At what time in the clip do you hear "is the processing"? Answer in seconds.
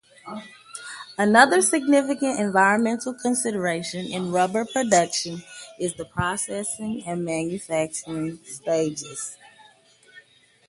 5.79-7.03